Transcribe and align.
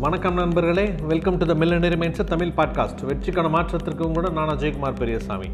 வணக்கம் 0.00 0.34
நண்பர்களே. 0.34 0.94
Welcome 1.08 1.38
to 1.38 1.46
the 1.46 1.54
millionaire 1.54 1.96
minds 1.96 2.24
Tamil 2.24 2.52
podcast 2.56 3.04
வெற்றிக்கான 3.08 3.50
மாற்றத்திற்கும் 3.50 4.12
கூட 4.12 4.28
நான் 4.28 4.48
அஜய்குமார் 4.48 4.96
பெரியசாமி. 4.96 5.46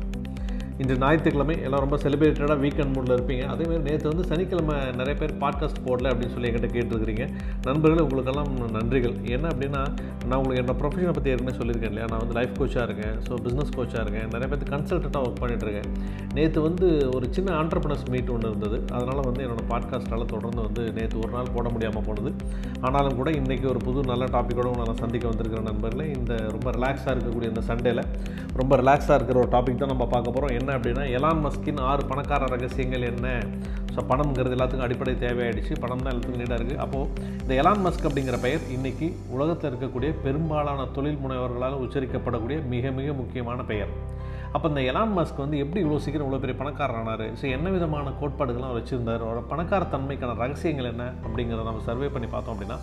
இன்று 0.81 0.95
ஞாயிற்றுக்கிழமை 0.99 1.63
எல்லாம் 1.67 1.81
ரொம்ப 1.81 1.97
செலிப்ரேட்டடாக 1.97 2.59
வீக்கெண்ட் 2.65 2.93
மூடில் 2.95 3.15
இருப்பீங்க. 3.17 3.45
அதேமாதிரி 3.53 3.83
நேற்று 3.89 4.09
வந்து 4.09 4.25
சனிக்கிழமை 4.31 4.77
நிறைய 5.01 5.15
பேர் 5.21 5.35
பாட்காஸ்ட் 5.43 5.81
போடல 5.87 6.11
அப்படின்னு 6.13 6.35
சொல்லி 6.35 6.49
என்கிட்ட 6.49 6.71
கேட்டுருக்கிறீங்க. 6.77 7.25
நண்பர்களே 7.67 8.03
உங்களுக்கெல்லாம் 8.03 8.51
நன்றிகள். 8.79 9.17
என்ன 9.37 9.49
அப்படின்னா 9.49 9.83
நான் 10.29 10.39
உங்களுக்கு 10.39 10.63
என்னோட 10.63 10.77
ப்ரொஃபஷனை 10.83 11.15
பற்றி 11.19 11.31
ஏற்கனவே 11.31 11.57
சொல்லியிருக்கேன் 11.59 11.93
இல்லையா? 11.93 12.07
நான் 12.11 12.23
வந்து 12.25 12.37
லைஃப் 12.39 12.55
கோச்சாக 12.61 12.87
இருக்கேன். 12.89 13.17
ஸோ 13.29 13.33
பிஸ்னஸ் 13.47 13.73
கோச்சாக 13.77 14.05
இருக்கேன். 14.05 14.29
நிறைய 14.35 14.49
பேர் 14.53 14.71
கன்சல்டண்ட்டாக 14.75 15.27
ஒர்க் 15.27 15.41
பண்ணிகிட்ருக்கேன் 15.43 15.91
நேற்று 16.35 16.63
வந்து 16.69 16.87
ஒரு 17.15 17.27
சின்ன 17.31 17.51
ஆண்டர்பனர்ஸ் 17.63 18.07
மீட் 18.13 18.31
ஒன்று 18.37 18.51
இருந்தது. 18.51 18.79
அதனால் 18.93 19.23
வந்து 19.29 19.45
என்னோடய 19.47 19.67
பாட்காஸ்ட்டால் 19.73 20.27
தொடர்ந்து 20.35 20.63
வந்து 20.69 20.93
நேற்று 20.93 21.19
ஒரு 21.19 21.33
நாள் 21.37 21.53
போட 21.57 21.69
முடியாமல் 21.69 22.07
போனது. 22.09 22.33
ஆனாலும் 22.81 23.17
கூட 23.17 23.31
இன்றைக்கி 23.31 23.67
ஒரு 23.67 23.79
புது 23.79 24.01
நல்ல 24.13 24.25
டாப்பிக்கோட 24.37 24.71
நான் 24.81 25.01
சந்திக்க 25.05 25.27
வந்திருக்கிற 25.29 25.63
நண்பர்களே 25.71 26.07
இந்த 26.19 26.35
ரொம்ப 26.57 26.71
ரிலாக்ஸாக 26.79 27.15
இருக்கக்கூடிய 27.15 27.49
இந்த 27.55 27.65
சண்டேல 27.71 28.03
ரொம்ப 28.61 28.77
ரிலாக்ஸாக 28.77 29.17
இருக்கிற 29.19 29.39
ஒரு 29.45 29.51
டாபிக் 29.57 29.83
தான் 29.83 29.93
நம்ம 29.95 30.07
பார்க்க 30.07 30.31
போகிறோம் 30.31 30.55
என்ன 30.63 30.75
அப்படின்னா 30.79 31.05
எலான் 31.19 31.45
மஸ்கின் 31.45 31.81
ஆறு 31.91 32.03
பணக்கார 32.11 32.49
ரகசியங்கள் 32.55 33.11
என்ன? 33.13 33.29
ஸோ 33.95 34.01
பணம்ங்கிறது 34.11 34.55
எல்லாத்துக்கும் 34.57 34.87
அடிப்படை 34.87 35.13
தேவையாயிடுச்சு. 35.25 35.73
பணம் 35.83 36.03
தான் 36.05 36.11
எல்லாத்துக்கும் 36.13 36.43
நீடாக 36.43 36.59
இருக்குது 36.59 36.83
அப்போது 36.85 37.09
இந்த 37.43 37.53
எலான் 37.63 37.83
மஸ்க் 37.87 38.07
அப்படிங்கிற 38.09 38.37
பெயர் 38.45 38.63
இன்றைக்கி 38.77 39.09
உலகத்தில் 39.37 39.69
இருக்கக்கூடிய 39.71 40.11
பெரும்பாலான 40.27 40.87
தொழில் 40.97 41.21
முனைவர்களால் 41.25 41.81
உச்சரிக்கப்படக்கூடிய 41.85 42.59
மிக 42.75 42.93
மிக 42.99 43.13
முக்கியமான 43.21 43.59
பெயர். 43.73 43.93
அப்போ 44.57 44.67
இந்த 44.71 44.81
எலான் 44.89 45.15
மஸ்க் 45.17 45.39
வந்து 45.43 45.61
எப்படி 45.63 45.81
இவ்வளோ 45.83 45.99
சீக்கிரம் 46.05 46.25
இவ்வளோ 46.27 46.41
பெரிய 46.43 46.55
பணக்காரர் 46.59 47.23
ஸோ 47.41 47.45
என்ன 47.57 47.71
விதமான 47.75 48.11
கோட்பாடுகள்லாம் 48.21 48.75
வச்சுருந்தார்? 48.79 49.23
அவரோட 49.27 49.43
பணக்கார 49.53 49.87
தன்மைக்கான 49.95 50.33
ரகசியங்கள் 50.43 50.89
என்ன? 50.91 51.05
அப்படிங்கிறத 51.27 51.65
நம்ம 51.69 51.85
சர்வே 51.87 52.09
பண்ணி 52.15 52.29
பார்த்தோம் 52.35 52.55
அப்படின்னா 52.55 52.77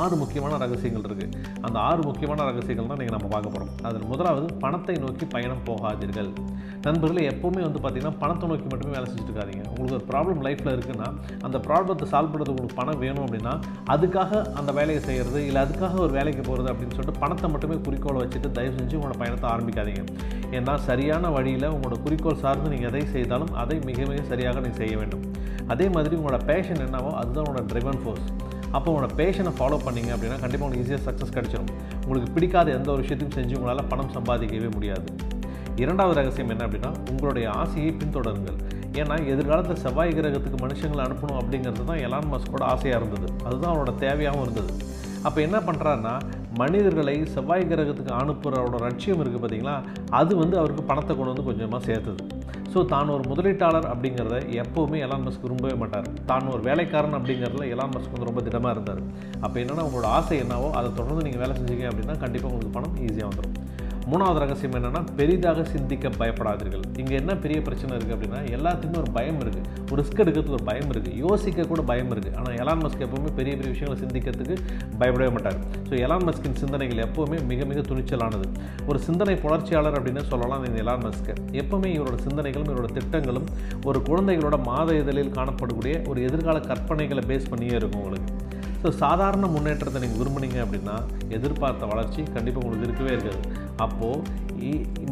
ஆறு 0.00 0.14
முக்கியமான 0.22 0.56
ரகசியங்கள் 0.62 1.04
இருக்குது 1.08 1.26
அந்த 1.66 1.76
ஆறு 1.88 2.02
முக்கியமான 2.08 2.44
ரகசியங்கள் 2.48 2.88
தான் 2.92 3.00
நீங்கள் 3.02 3.16
நம்ம 3.16 3.28
பார்க்க 3.34 3.54
போகிறோம் 3.54 3.70
அதில் 3.88 4.08
முதலாவது 4.12 4.46
பணத்தை 4.64 4.96
நோக்கி 5.04 5.24
பயணம் 5.34 5.62
போகாதீர்கள். 5.68 6.30
நண்பர்களே 6.86 7.24
எப்போவுமே 7.32 7.62
வந்து 7.66 7.80
பார்த்திங்கன்னா 7.84 8.18
பணத்தை 8.22 8.48
நோக்கி 8.52 8.66
மட்டுமே 8.72 8.92
வேலை 8.96 9.06
செஞ்சுட்டு 9.10 9.32
இருக்காதீங்க. 9.32 9.64
உங்களுக்கு 9.72 9.98
ஒரு 10.00 10.06
ப்ராப்ளம் 10.12 10.42
லைஃப்பில் 10.46 10.74
இருக்குன்னா 10.76 11.08
அந்த 11.46 11.56
ப்ராப்ளத்தை 11.68 12.08
சால்வ் 12.14 12.32
பண்ணுறதுக்கு 12.32 12.56
உங்களுக்கு 12.56 12.80
பணம் 12.80 13.00
வேணும் 13.04 13.24
அப்படின்னா 13.26 13.54
அதுக்காக 13.96 14.42
அந்த 14.60 14.70
வேலையை 14.80 15.02
செய்கிறது 15.08 15.40
இல்லை 15.50 15.62
அதுக்காக 15.66 16.00
ஒரு 16.06 16.14
வேலைக்கு 16.18 16.44
போகிறது 16.50 16.70
அப்படின்னு 16.74 16.96
சொல்லிட்டு 16.98 17.22
பணத்தை 17.24 17.50
மட்டுமே 17.54 17.78
குறிக்கோளை 17.88 18.20
வச்சுட்டு 18.24 18.50
தயவு 18.58 18.76
செஞ்சு 18.80 18.98
உங்களோட 19.00 19.18
பயணத்தை 19.24 19.48
ஆரம்பிக்காதீங்க. 19.54 20.04
ஏன்னா 20.58 20.74
சரியாக 20.88 21.10
சரியான 21.12 21.30
வழியில் 21.34 21.64
உங்களோட 21.72 21.96
குறிக்கோள் 22.04 22.38
சார்ந்து 22.42 22.68
நீங்கள் 22.72 22.88
எதை 22.90 23.00
செய்தாலும் 23.14 23.50
அதை 23.62 23.74
மிக 23.88 23.98
மிக 24.10 24.20
சரியாக 24.30 24.60
நீங்கள் 24.64 24.80
செய்ய 24.82 24.94
வேண்டும். 25.00 25.24
அதே 25.72 25.86
மாதிரி 25.94 26.14
உங்களோட 26.18 26.38
பேஷன் 26.50 26.80
என்னவோ 26.84 27.10
அதுதான் 27.20 27.44
உங்களோட 27.46 27.64
ட்ரிவன் 27.72 27.98
ஃபோர்ஸ் 28.02 28.28
அப்போ 28.76 28.88
உங்களோட 28.92 29.10
பேஷனை 29.18 29.52
ஃபாலோ 29.58 29.78
பண்ணீங்க 29.86 30.10
அப்படின்னா 30.14 30.38
கண்டிப்பாக 30.44 30.66
உங்களுக்கு 30.66 30.84
ஈஸியாக 30.86 31.02
சக்ஸஸ் 31.08 31.34
கிடச்சிடும் 31.36 31.70
உங்களுக்கு 32.04 32.30
பிடிக்காத 32.36 32.72
எந்த 32.78 32.88
ஒரு 32.94 33.02
விஷயத்தையும் 33.04 33.34
செஞ்சு 33.38 33.56
உங்களால் 33.58 33.88
பணம் 33.92 34.12
சம்பாதிக்கவே 34.16 34.70
முடியாது. 34.76 35.06
இரண்டாவது 35.82 36.16
ரகசியம் 36.20 36.52
என்ன 36.54 36.64
அப்படின்னா 36.68 36.92
உங்களுடைய 37.12 37.46
ஆசையை 37.62 37.92
பின்தொடருங்கள். 38.02 38.58
ஏன்னா 39.00 39.18
எதிர்காலத்தில் 39.34 39.82
செவ்வாய் 39.84 40.16
கிரகத்துக்கு 40.20 40.60
மனுஷங்களை 40.66 41.04
அனுப்பணும் 41.08 41.40
அப்படிங்கிறது 41.42 41.88
தான் 41.92 42.02
எலான் 42.06 42.30
மஸ்கோட 42.34 42.64
ஆசையாக 42.74 43.00
இருந்தது. 43.02 43.28
அதுதான் 43.48 43.72
அவரோட 43.74 43.94
தேவையாகவும் 44.06 44.46
இருந்தது. 44.46 44.72
அப்போ 45.26 45.38
என்ன 45.48 45.58
பண்ணுறாருன்னா 45.68 46.14
மனிதர்களை 46.62 47.16
செவ்வாய் 47.34 47.68
கிரகத்துக்கு 47.70 48.12
அனுப்புகிறோட 48.20 48.78
லட்சியம் 48.86 49.20
இருக்குது 49.22 49.42
பார்த்தீங்களா? 49.44 49.76
அது 50.20 50.32
வந்து 50.42 50.56
அவருக்கு 50.62 50.84
பணத்தை 50.90 51.12
கொண்டு 51.14 51.32
வந்து 51.32 51.48
கொஞ்சமாக 51.50 51.82
சேர்த்துது. 51.88 52.22
ஸோ 52.72 52.80
தான் 52.92 53.12
ஒரு 53.14 53.24
முதலீட்டாளர் 53.30 53.88
அப்படிங்கிறத 53.92 54.36
எப்போவுமே 54.62 54.98
எலான் 55.06 55.24
மஸ்க் 55.24 55.44
விரும்பவே 55.46 55.74
மாட்டார். 55.80 56.06
தான் 56.30 56.46
ஒரு 56.54 56.62
வேலைக்காரன் 56.68 57.16
அப்படிங்கிறதுல 57.18 57.66
எலான் 57.74 57.92
மஸ்க் 57.94 58.14
வந்து 58.14 58.28
ரொம்ப 58.30 58.42
திடமாக 58.46 58.74
இருந்தார். 58.76 59.02
அப்போ 59.44 59.56
என்னென்னா 59.62 59.84
உங்களோட 59.88 60.08
ஆசை 60.18 60.38
என்னவோ 60.44 60.68
அதை 60.78 60.90
தொடர்ந்து 61.00 61.26
நீங்கள் 61.26 61.42
வேலை 61.44 61.56
செஞ்சீங்க 61.58 61.86
அப்படின்னா 61.90 62.16
கண்டிப்பாக 62.24 62.50
உங்களுக்கு 62.52 62.76
பணம் 62.78 62.96
ஈஸியாக 63.08 63.30
வந்துடும் 63.30 63.58
மூணாவது 64.10 64.38
ரகசியம் 64.42 64.74
என்னென்னா 64.78 65.00
பெரிதாக 65.18 65.64
சிந்திக்க 65.72 66.06
பயப்படாதீர்கள். 66.20 66.84
இங்கே 67.00 67.14
என்ன 67.20 67.32
பெரிய 67.44 67.58
பிரச்சனை 67.66 67.92
இருக்குது 67.96 68.14
அப்படின்னா 68.16 68.40
எல்லாத்துக்குமே 68.56 68.98
ஒரு 69.02 69.10
பயம் 69.16 69.38
இருக்குது 69.42 69.68
ஒரு 69.90 69.98
ரிஸ்க் 70.00 70.22
எடுக்கிறதுக்கு 70.24 70.56
ஒரு 70.58 70.66
பயம் 70.70 70.90
இருக்குது 70.92 71.18
யோசிக்க 71.24 71.66
கூட 71.72 71.82
பயம் 71.90 72.10
இருக்குது 72.14 72.34
ஆனால் 72.40 72.56
எலான் 72.62 72.82
மஸ்க் 72.84 73.04
எப்போவுமே 73.06 73.32
பெரிய 73.38 73.52
பெரிய 73.58 73.70
விஷயங்களை 73.74 73.98
சிந்திக்கிறதுக்கு 74.04 74.56
பயப்படவே 75.00 75.30
மாட்டார். 75.36 75.58
ஸோ 75.88 75.94
எலான் 76.06 76.26
மஸ்கின் 76.28 76.58
சிந்தனைகள் 76.62 77.02
எப்போவுமே 77.06 77.38
மிக 77.50 77.64
மிக 77.72 77.80
துணிச்சலானது. 77.90 78.48
ஒரு 78.90 79.00
சிந்தனை 79.08 79.36
புணர்ச்சியாளர் 79.44 79.98
அப்படின்னு 79.98 80.24
சொல்லலாம் 80.32 80.64
இந்த 80.68 80.78
எலான் 80.84 81.04
மஸ்க் 81.06 81.32
எப்போவுமே 81.62 81.90
இவரோட 81.98 82.18
சிந்தனைகளும் 82.26 82.70
இவரோட 82.72 82.90
திட்டங்களும் 82.98 83.48
ஒரு 83.90 84.00
குழந்தைகளோட 84.08 84.58
மாத 84.70 84.98
இதழில் 85.02 85.36
காணப்படக்கூடிய 85.38 85.94
ஒரு 86.12 86.20
எதிர்கால 86.30 86.58
கற்பனைகளை 86.70 87.24
பேஸ் 87.30 87.50
பண்ணியே 87.52 87.76
இருக்கும் 87.80 88.02
உங்களுக்கு. 88.02 88.32
ஸோ 88.82 88.90
சாதாரண 89.02 89.46
முன்னேற்றத்தை 89.54 89.98
நீங்கள் 90.02 90.20
விரும்புனீங்க 90.20 90.58
அப்படின்னா 90.62 90.94
எதிர்பார்த்த 91.36 91.90
வளர்ச்சி 91.90 92.20
கண்டிப்பாக 92.36 92.62
உங்களுக்கு 92.64 92.86
இருக்கவே 92.88 93.12
இருக்காது. 93.16 93.40
அப்போது 93.86 94.40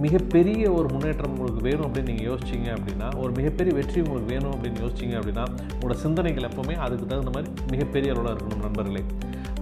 மிகப்பெரிய 0.05 0.65
ஒரு 0.77 0.89
முன்னேற்றம் 0.93 1.33
உங்களுக்கு 1.35 1.63
வேணும் 1.67 1.87
அப்படின்னு 1.87 2.11
நீங்கள் 2.11 2.29
யோசிச்சிங்க 2.31 2.69
அப்படின்னா 2.77 3.09
ஒரு 3.23 3.31
மிகப்பெரிய 3.39 3.73
வெற்றி 3.79 3.99
உங்களுக்கு 4.05 4.33
வேணும் 4.35 4.53
அப்படின்னு 4.55 4.83
யோசிச்சிங்க 4.85 5.17
அப்படின்னா 5.21 5.45
உங்களோட 5.73 5.97
சிந்தனைகள் 6.05 6.49
எப்போவுமே 6.49 6.77
அதுக்கு 6.85 7.07
தகுந்த 7.13 7.33
மாதிரி 7.37 7.51
மிகப்பெரிய 7.73 8.15
அளவில் 8.15 8.33
இருக்கணும் 8.35 8.65
நண்பர்களே. 8.67 9.03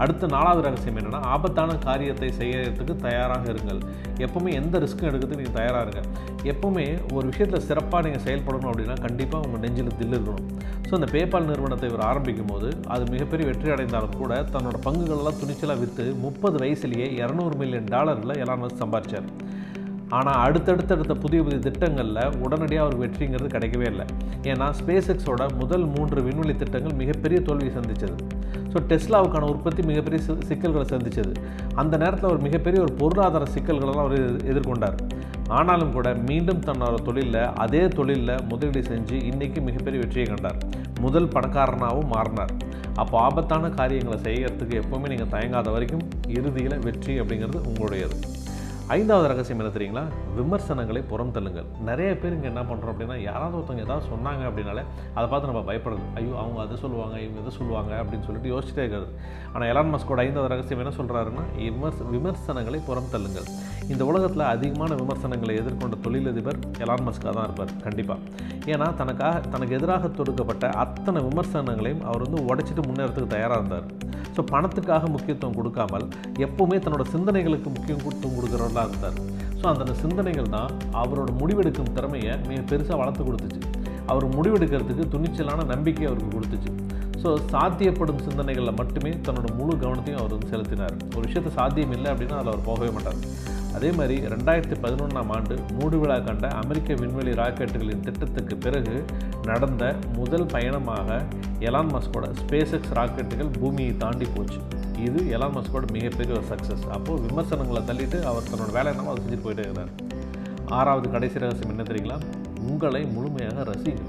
அடுத்த 0.03 0.29
நாலாவது 0.35 0.61
ரகசியம் 0.67 0.99
என்னென்னா 1.01 1.21
ஆபத்தான 1.35 1.77
காரியத்தை 1.87 2.29
செய்யறதுக்கு 2.41 2.95
தயாராக 3.07 3.47
இருங்கள். 3.53 3.81
எப்போவுமே 4.25 4.51
எந்த 4.61 4.79
ரிஸ்க்கும் 4.83 5.09
எடுக்கிறதுக்கு 5.09 5.41
நீங்கள் 5.41 5.59
தயாராக 5.61 5.85
இருங்க. 5.87 6.03
எப்போவுமே 6.53 6.87
ஒரு 7.17 7.25
விஷயத்தில் 7.31 7.67
சிறப்பாக 7.69 8.03
நீங்கள் 8.07 8.25
செயல்படணும் 8.27 8.71
அப்படின்னா 8.73 8.97
கண்டிப்பாக 9.07 9.47
உங்கள் 9.47 9.65
நெஞ்சில் 9.65 9.97
தில் 10.03 10.17
இருக்கணும். 10.19 10.47
ஸோ 10.89 10.93
அந்த 10.99 11.09
பேபால் 11.15 11.49
நிறுவனத்தை 11.49 11.87
இவர் 11.91 12.05
ஆரம்பிக்கும் 12.11 12.51
போது 12.51 12.69
அது 12.95 13.03
மிகப்பெரிய 13.15 13.47
வெற்றி 13.49 13.73
அடைந்தாலும் 13.73 14.15
கூட 14.21 14.35
தன்னோட 14.55 14.77
பங்குகளெல்லாம் 14.87 15.41
துணிச்சலாக 15.41 15.81
விற்று 15.83 16.05
முப்பது 16.23 16.57
வயசுலேயே 16.63 17.07
இரநூறு 17.23 17.57
மில்லியன் 17.63 17.91
டாலரில் 17.95 18.41
எல்லாம் 18.45 18.65
சம்பாதி 18.83 18.98
சம்பாரிச்சார். 18.99 19.29
ஆனால் 20.17 20.39
அடுத்தடுத்தடுத்த 20.45 21.15
புதிய 21.23 21.39
புதிய 21.47 21.59
திட்டங்களில் 21.65 22.37
உடனடியாக 22.45 22.85
அவர் 22.85 23.01
வெற்றிங்கிறது 23.03 23.49
கிடைக்கவே 23.55 23.87
இல்லை. 23.93 24.07
ஏன்னா 24.51 24.67
ஸ்பேஸ் 24.79 25.11
எக்ஸோட 25.15 25.43
முதல் 25.61 25.85
மூன்று 25.95 26.21
விண்வெளி 26.27 26.55
திட்டங்கள் 26.63 26.95
மிகப்பெரிய 27.01 27.39
தோல்வியை 27.49 27.73
சந்தித்தது 27.79 28.17
ஸோ 28.73 28.79
டெஸ்லாவுக்கான 28.93 29.49
உற்பத்தி 29.53 29.83
மிகப்பெரிய 29.91 30.21
சிக்கல்களை 30.49 30.87
சந்தித்தது 30.95 31.33
அந்த 31.83 31.95
நேரத்தில் 32.03 32.29
அவர் 32.31 32.43
மிகப்பெரிய 32.47 32.79
ஒரு 32.87 32.93
பொருளாதார 33.03 33.45
சிக்கல்களெல்லாம் 33.55 34.03
அவர் 34.07 34.25
எதிர்கொண்டார். 34.53 34.99
ஆனாலும் 35.59 35.93
கூட 35.97 36.09
மீண்டும் 36.31 36.65
தன்னோட 36.69 36.97
தொழிலில் 37.09 37.41
அதே 37.65 37.83
தொழிலில் 37.99 38.35
முதலீடு 38.51 38.83
செஞ்சு 38.91 39.19
இன்றைக்கி 39.31 39.61
மிகப்பெரிய 39.69 40.01
வெற்றியை 40.05 40.27
கண்டார். 40.33 40.59
முதல் 41.05 41.31
பணக்காரனாகவும் 41.37 42.13
மாறினார். 42.17 42.55
அப்போ 43.03 43.17
ஆபத்தான 43.29 43.71
காரியங்களை 43.79 44.19
செய்கிறதுக்கு 44.27 44.81
எப்போவுமே 44.83 45.13
நீங்கள் 45.15 45.33
தயங்காத 45.37 45.71
வரைக்கும் 45.77 46.05
இறுதியில் 46.39 46.83
வெற்றி 46.89 47.15
அப்படிங்கிறது 47.23 47.61
உங்களுடையது. 47.71 48.19
ஐந்தாவது 48.95 49.27
ரகசியம் 49.31 49.59
என்ன 49.63 49.71
தெரியுங்களா? 49.75 50.03
விமர்சனங்களை 50.37 51.01
புறம் 51.09 51.33
தள்ளுங்கள். 51.35 51.67
நிறைய 51.89 52.11
பேர் 52.21 52.35
இங்கே 52.37 52.49
என்ன 52.51 52.63
பண்ணுறோம் 52.69 52.93
அப்படின்னா 52.93 53.17
யாராவது 53.27 53.57
ஒருத்தவங்க 53.59 53.85
ஏதாவது 53.87 54.05
சொன்னாங்க 54.13 54.43
அப்படின்னாலே 54.51 54.83
அதை 55.17 55.25
பார்த்து 55.33 55.51
நம்ம 55.51 55.63
பயப்படுறது. 55.71 56.05
ஐயோ 56.19 56.33
அவங்க 56.43 56.59
அதை 56.65 56.77
சொல்லுவாங்க 56.85 57.17
இவங்க 57.25 57.39
இதை 57.43 57.53
சொல்லுவாங்க 57.59 57.93
அப்படின்னு 58.03 58.27
சொல்லிட்டு 58.29 58.53
யோசிச்சுட்டே 58.53 58.83
இருக்கிறது. 58.85 59.11
ஆனால் 59.53 59.69
எலான் 59.73 59.93
மஸ்கோட 59.95 60.25
ஐந்தாவது 60.27 60.53
ரகசியம் 60.55 60.83
என்ன 60.85 60.95
சொல்கிறாருன்னா 61.01 61.45
விமர்ச 61.65 62.09
விமர்சனங்களை 62.15 62.81
புறம் 62.89 63.13
தள்ளுங்கள். 63.15 63.49
இந்த 63.93 64.03
உலகத்தில் 64.11 64.51
அதிகமான 64.55 64.95
விமர்சனங்களை 65.03 65.55
எதிர்கொண்ட 65.63 65.99
தொழிலதிபர் 66.07 66.61
எலான் 66.85 67.07
மஸ்காக 67.09 67.35
தான் 67.39 67.47
இருப்பார் 67.49 67.77
கண்டிப்பாக 67.87 68.47
ஏன்னா 68.73 68.89
தனக்காக 69.03 69.37
தனக்கு 69.55 69.77
எதிராக 69.81 70.09
தொடுக்கப்பட்ட 70.21 70.67
அத்தனை 70.85 71.21
விமர்சனங்களையும் 71.29 72.05
அவர் 72.09 72.25
வந்து 72.27 72.41
உடைச்சிட்டு 72.49 72.83
முன்னேறதுக்கு 72.89 73.35
தயாராக 73.37 73.61
இருந்தார். 73.61 73.87
ஸோ 74.37 74.43
பணத்துக்காக 74.51 75.05
முக்கியத்துவம் 75.13 75.57
கொடுக்காமல் 75.59 76.05
எப்போவுமே 76.47 76.77
தன்னோட 76.83 77.05
சிந்தனைகளுக்கு 77.15 77.69
முக்கியத்துவம் 77.77 78.07
கொடுக்குறவர்களாக 78.79 78.89
இருந்தார் 78.91 79.19
ஸோ 79.61 79.65
அந்த 79.73 79.95
சிந்தனைகள் 80.03 80.53
தான் 80.57 80.71
அவரோட 81.03 81.31
முடிவெடுக்கும் 81.41 81.93
திறமையை 81.97 82.33
மிக 82.49 82.59
பெருசாக 82.73 82.99
வளர்த்து 83.01 83.23
கொடுத்துச்சு. 83.29 83.61
அவர் 84.13 84.27
முடிவெடுக்கிறதுக்கு 84.37 85.05
துணிச்சலான 85.15 85.65
நம்பிக்கை 85.73 86.05
அவருக்கு 86.09 86.31
கொடுத்துச்சு. 86.37 86.71
ஸோ 87.23 87.29
சாத்தியப்படும் 87.53 88.23
சிந்தனைகளில் 88.27 88.79
மட்டுமே 88.81 89.13
தன்னோட 89.27 89.49
முழு 89.61 89.73
கவனத்தையும் 89.83 90.21
அவர் 90.21 90.35
வந்து 90.37 90.51
செலுத்தினார். 90.53 90.95
ஒரு 91.17 91.25
விஷயத்தை 91.27 91.51
சாத்தியம் 91.59 91.95
இல்லை 91.97 92.09
அப்படின்னா 92.13 92.37
அதில் 92.41 92.53
அவர் 92.53 92.69
போகவே 92.69 92.91
மாட்டார். 92.97 93.21
அதே 93.77 93.91
மாதிரி 93.99 94.17
ரெண்டாயிரத்தி 94.35 94.77
பதினொன்றாம் 94.85 95.33
ஆண்டு 95.37 95.55
மூடு 95.79 95.97
விழா 96.03 96.17
கண்ட 96.29 96.47
அமெரிக்க 96.61 96.95
விண்வெளி 97.03 97.33
ராக்கெட்டுகளின் 97.41 98.05
திட்டத்துக்கு 98.07 98.55
பிறகு 98.65 98.95
நடந்த 99.51 99.93
முதல் 100.19 100.47
பயணமாக 100.55 101.19
எலான் 101.69 101.93
மஸ்கோட 101.95 102.29
ஸ்பேஸ் 102.41 102.75
எக்ஸ் 102.79 102.95
ராக்கெட்டுகள் 102.99 103.53
பூமியை 103.61 103.93
தாண்டி 104.05 104.29
போச்சு. 104.37 104.61
இது 105.07 105.21
எலான் 105.37 105.55
மஸ்கோட 105.57 105.87
மிகப்பெரிய 105.97 106.33
ஒரு 106.39 106.47
சக்ஸஸ் 106.53 106.85
அப்போது 106.97 107.23
விமர்சனங்களை 107.27 107.81
தள்ளிட்டு 107.91 108.19
அவர் 108.31 108.49
தன்னோட 108.51 108.71
வேலை 108.77 108.89
என்னமோ 108.93 109.11
அதை 109.13 109.21
செஞ்சுட்டு 109.25 109.47
போயிட்டே 109.47 109.65
இருக்கிறார். 109.67 109.93
ஆறாவது 110.79 111.07
கடைசி 111.15 111.43
ரகசியம் 111.43 111.73
என்ன 111.75 111.85
தெரியுங்களா? 111.91 112.17
உங்களை 112.71 113.03
முழுமையாக 113.17 113.65
ரசிங்க 113.71 114.03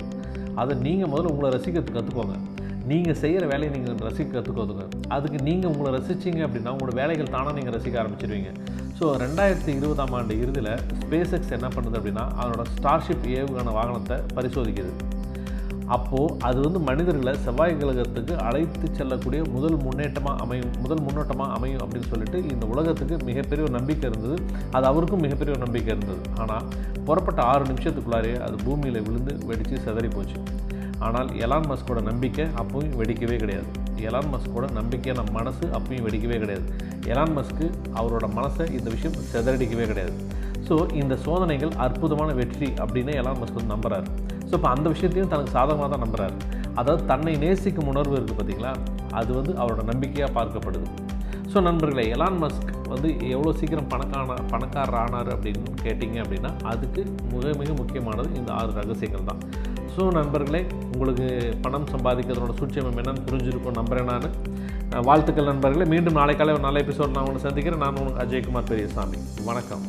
அதை 0.62 0.74
நீங்கள் 0.86 1.12
முதல்ல 1.12 1.34
உங்களை 1.34 1.50
ரசிக்கிறதுக்கு 1.58 1.98
கற்றுக்கோங்க 1.98 2.38
நீங்கள் 2.90 3.20
செய்கிற 3.22 3.44
வேலையை 3.52 3.72
நீங்கள் 3.76 3.98
ரசிக்க 4.08 4.30
கற்றுக்கோதுங்க 4.36 4.86
அதுக்கு 5.16 5.40
நீங்கள் 5.50 5.72
உங்களை 5.74 5.90
ரசிச்சிங்க 5.98 6.42
அப்படின்னா 6.48 6.74
உங்களோட 6.76 6.96
வேலைகள் 7.02 7.34
தானாக 7.36 7.54
நீங்கள் 7.58 7.76
ரசிக்க 7.78 8.02
ஆரம்பிச்சிருவீங்க. 8.02 8.52
ஸோ 9.00 9.06
ரெண்டாயிரத்தி 9.24 9.72
இருபதாம் 9.80 10.16
ஆண்டு 10.20 10.40
இறுதியில் 10.44 10.74
ஸ்பேஸ் 11.02 11.36
எக்ஸ் 11.38 11.56
என்ன 11.58 11.68
பண்ணுது 11.76 11.98
அப்படின்னா 12.00 12.26
அதனோட 12.40 12.66
ஸ்டார்ஷிப் 12.76 13.28
ஏவுகண 13.40 13.74
வாகனத்தை 13.80 14.18
பரிசோதிக்குது. 14.38 14.94
அப்போது 15.96 16.34
அது 16.48 16.60
வந்து 16.66 16.80
மனிதர்களை 16.88 17.34
செவ்வாய் 17.46 17.76
கிரகத்துக்கு 17.82 18.34
அழைத்து 18.48 18.88
செல்லக்கூடிய 18.98 19.42
முதல் 19.56 19.78
முன்னேற்றமாக 19.86 20.44
அமையும் 20.44 20.72
முதல் 20.84 21.04
முன்னோட்டமாக 21.06 21.56
அமையும் 21.58 21.82
அப்படின்னு 21.84 22.10
சொல்லிட்டு 22.14 22.40
இந்த 22.54 22.66
உலகத்துக்கு 22.74 23.16
மிகப்பெரிய 23.30 23.66
ஒரு 23.68 23.74
நம்பிக்கை 23.78 24.06
இருந்தது. 24.10 24.38
அது 24.78 24.86
அவருக்கும் 24.92 25.24
மிகப்பெரிய 25.26 25.56
ஒரு 25.56 25.64
நம்பிக்கை 25.66 25.92
இருந்தது. 25.96 26.22
ஆனால் 26.44 26.66
புறப்பட்ட 27.08 27.42
ஆறு 27.52 27.66
நிமிஷத்துக்குள்ளாரே 27.72 28.34
அது 28.48 28.58
பூமியில் 28.66 29.06
விழுந்து 29.08 29.36
வெடித்து 29.52 29.84
செதறி 29.88 30.12
போச்சு. 30.18 30.40
ஆனால் 31.08 31.30
எலான் 31.44 31.68
மஸ்கோட 31.72 32.00
நம்பிக்கை 32.12 32.46
அப்பவும் 32.62 32.96
வெடிக்கவே 33.02 33.36
கிடையாது. 33.44 33.70
எலான் 34.08 34.32
மஸ்கோட 34.34 34.66
நம்பிக்கையான 34.80 35.22
மனசு 35.38 35.66
அப்பயும் 35.78 36.06
வெடிக்கவே 36.08 36.38
கிடையாது. 36.44 36.66
எலான் 37.12 37.36
மஸ்க்கு 37.38 37.68
அவரோட 38.00 38.26
மனசை 38.40 38.66
இந்த 38.78 38.90
விஷயம் 38.96 39.18
சிதறடிக்கவே 39.32 39.86
கிடையாது. 39.92 40.16
ஸோ 40.68 40.76
இந்த 41.02 41.14
சோதனைகள் 41.28 41.72
அற்புதமான 41.86 42.32
வெற்றி 42.40 42.68
அப்படின்னு 42.84 43.14
எலான் 43.22 43.40
மஸ்க் 43.44 43.58
வந்து 43.60 43.74
நம்புறாரு. 43.76 44.10
ஸோ 44.50 44.54
இப்போ 44.58 44.70
அந்த 44.76 44.88
விஷயத்தையும் 44.94 45.32
தனக்கு 45.34 45.56
சாதகமாக 45.58 45.90
தான் 45.94 46.04
நம்புகிறாரு 46.06 46.36
அதாவது 46.80 47.02
தன்னை 47.12 47.34
நேசிக்கும் 47.44 47.90
உணர்வு 47.94 48.16
இருக்குது 48.18 48.38
பார்த்தீங்களா 48.40 48.74
அது 49.20 49.30
வந்து 49.40 49.54
அவரோட 49.62 49.84
நம்பிக்கையாக 49.92 50.32
பார்க்கப்படுது. 50.38 50.88
ஸோ 51.52 51.62
நண்பர்களே 51.68 52.04
எலான் 52.16 52.40
மஸ்க் 52.42 52.72
வந்து 52.94 53.10
எவ்வளோ 53.36 53.52
சீக்கிரம் 53.60 53.90
பணக்கான 53.94 54.38
பணக்காரர் 54.52 54.98
ஆனார் 55.02 55.30
அப்படின்னு 55.36 55.84
கேட்டிங்க 55.86 56.18
அப்படின்னா 56.24 56.52
அதுக்கு 56.72 57.02
மிக 57.34 57.54
மிக 57.62 57.70
முக்கியமானது 57.82 58.30
இந்த 58.40 58.52
ஆறு 58.60 58.72
ரகசியங்கள் 58.80 59.30
தான். 59.30 59.42
ஸோ 59.96 60.04
நண்பர்களே 60.20 60.62
உங்களுக்கு 60.94 61.28
பணம் 61.66 61.90
சம்பாதிக்கிறதோட 61.94 62.56
சூட்சமம் 62.60 63.00
என்னன்னு 63.04 63.26
புரிஞ்சிருக்கும் 63.30 63.80
நம்புகிறேன் 63.80 64.12
நான். 64.14 64.28
வாழ்த்துக்கள் 65.10 65.52
நண்பர்களே. 65.52 65.88
மீண்டும் 65.94 66.20
நாளை 66.22 66.36
காலை 66.36 66.54
ஒரு 66.58 66.68
நல்ல 66.68 66.84
எபிசோட் 66.86 67.16
நான் 67.16 67.26
உங்களை 67.28 67.46
சந்திக்கிறேன். 67.48 67.84
நான் 67.86 67.98
உங்களுக்கு 68.02 68.26
அஜய்குமார் 68.26 68.70
பெரியசாமி. 68.74 69.20
வணக்கம். 69.50 69.86